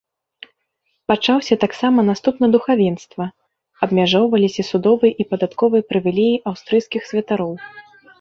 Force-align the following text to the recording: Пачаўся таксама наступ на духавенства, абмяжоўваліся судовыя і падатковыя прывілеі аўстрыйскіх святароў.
Пачаўся 1.11 1.55
таксама 1.63 1.99
наступ 2.07 2.39
на 2.43 2.47
духавенства, 2.55 3.27
абмяжоўваліся 3.87 4.61
судовыя 4.71 5.13
і 5.25 5.27
падатковыя 5.35 5.83
прывілеі 5.91 6.41
аўстрыйскіх 6.53 7.01
святароў. 7.11 7.53